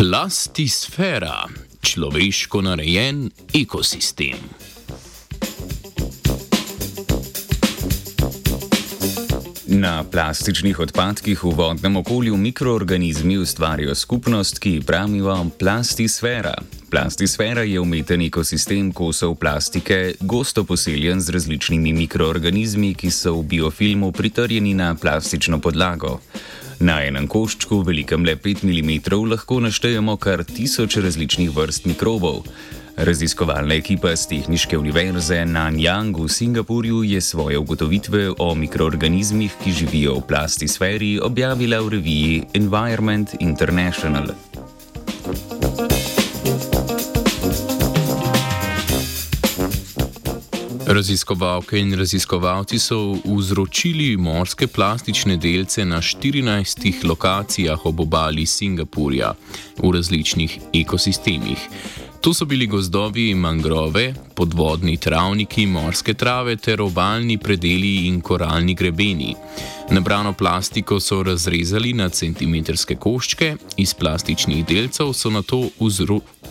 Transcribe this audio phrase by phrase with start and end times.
[0.00, 1.44] Plastisfera,
[1.82, 4.38] človeško narejen ekosistem.
[9.66, 16.54] Na plastičnih odpadkih v vodnem okolju mikroorganizmi ustvarjajo skupnost, ki pravijo plastisfera.
[16.90, 24.12] Plastisfera je umeten ekosistem kosov plastike, gosto poseljen z različnimi mikroorganizmi, ki so v biofilmu
[24.12, 26.20] pritrjeni na plastično podlago.
[26.80, 28.92] Na enem koščku, velikem le 5 mm,
[29.28, 32.46] lahko naštejemo kar tisoč različnih vrst mikrobov.
[32.96, 40.16] Raziskovalna ekipa z Tehniške univerze Nanyang v Singapurju je svoje ugotovitve o mikroorganizmih, ki živijo
[40.18, 44.32] v plastisferi, objavila v reviji Environment International.
[51.00, 59.32] Raziskovalke in raziskovalci so vzročili morske plastične delce na 14 lokacijah ob obali Singapurja
[59.78, 61.68] v različnih ekosistemih.
[62.20, 69.34] To so bili gozdovi mangrove, podvodni travniki, morske trave ter obaljni predeli in koralni grebeni.
[69.90, 75.68] Nabrano plastiko so razrezali na centimetrske koščke, iz plastičnih delcev so na to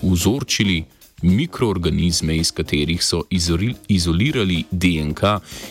[0.02, 0.86] vzorčili
[1.22, 3.24] mikroorganizme, iz katerih so
[3.88, 5.24] izolirali DNK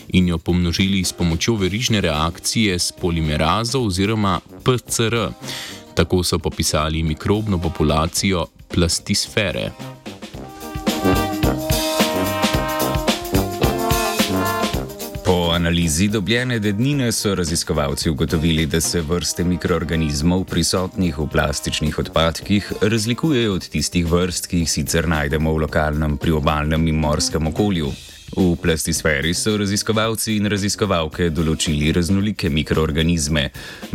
[0.07, 5.29] in jo pomnožili s pomočjo verižne reakcije s polimerazo oziroma PCR.
[5.93, 9.71] Tako so popisali mikrobno populacijo plastisfere.
[15.89, 22.73] Po analizi dobljene dednine so raziskovalci ugotovili, da se vrste mikroorganizmov prisotnih v plastičnih odpadkih
[22.81, 27.89] razlikujejo od tistih vrst, ki jih sicer najdemo v lokalnem priobalnem in morskem okolju.
[28.35, 33.45] V plastisferi so raziskovalci in raziskovalke določili raznolike mikroorganizme,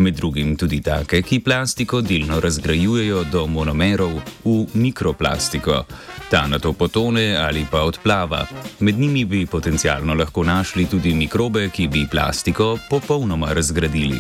[0.03, 5.85] med drugim tudi take, ki plastiko delno razgrajujejo do monomerov v mikroplastiko.
[6.31, 8.43] Ta na to potone ali pa odplava.
[8.81, 14.19] Med njimi bi potencialno lahko našli tudi mikrobe, ki bi plastiko popolnoma razgradili.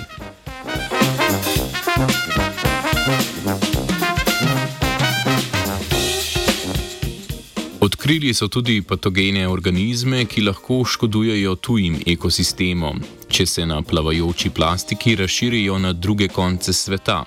[7.84, 15.12] Odkrili so tudi patogene organizme, ki lahko škodujejo tujim ekosistemom, če se na plavajoči plastiki
[15.20, 17.18] razširijo na druge konce sveta.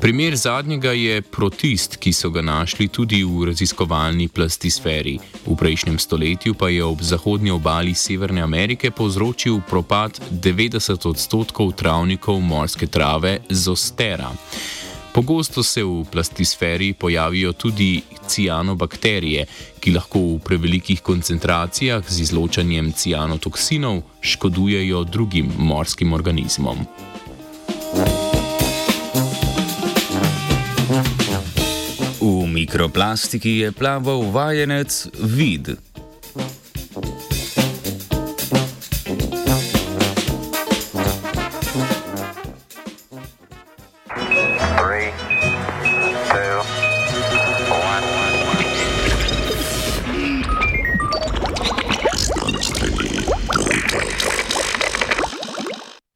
[0.00, 5.20] Primer zadnjega je protist, ki so ga našli tudi v raziskovalni plastisferi.
[5.46, 12.40] V prejšnjem stoletju pa je ob zahodnji obali Severne Amerike povzročil propad 90 odstotkov travnikov
[12.40, 14.34] morske trave Zostera.
[15.16, 19.46] Pogosto se v plastisferi pojavijo tudi cianobakterije,
[19.80, 26.84] ki lahko v prevelikih koncentracijah z izločanjem cianotoksinov škodujejo drugim morskim organizmom.
[32.20, 35.95] V mikroplastiki je plaval vajenec vid.